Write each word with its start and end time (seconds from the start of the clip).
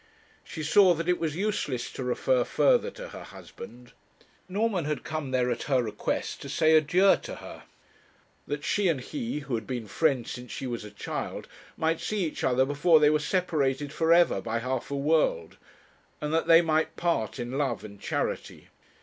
She 0.43 0.63
saw 0.63 0.95
that 0.95 1.07
it 1.07 1.19
was 1.19 1.35
useless 1.35 1.91
to 1.93 2.03
refer 2.03 2.43
further 2.43 2.89
to 2.89 3.09
her 3.09 3.21
husband. 3.21 3.91
Norman 4.49 4.85
had 4.85 5.03
come 5.03 5.29
there 5.29 5.51
at 5.51 5.61
her 5.69 5.83
request 5.83 6.41
to 6.41 6.49
say 6.49 6.73
adieu 6.75 7.17
to 7.17 7.35
her; 7.35 7.65
that 8.47 8.63
she 8.63 8.87
and 8.87 8.99
he, 8.99 9.41
who 9.41 9.53
had 9.53 9.67
been 9.67 9.85
friends 9.85 10.31
since 10.31 10.51
she 10.51 10.65
was 10.65 10.83
a 10.83 10.89
child, 10.89 11.47
might 11.77 11.99
see 12.01 12.23
each 12.25 12.43
other 12.43 12.65
before 12.65 12.99
they 12.99 13.11
were 13.11 13.19
separated 13.19 13.93
for 13.93 14.11
ever 14.11 14.41
by 14.41 14.57
half 14.57 14.89
a 14.89 14.97
world, 14.97 15.57
and 16.19 16.33
that 16.33 16.47
they 16.47 16.63
might 16.63 16.95
part 16.95 17.37
in 17.37 17.51
love 17.55 17.83
and 17.83 18.01
charity. 18.01 18.69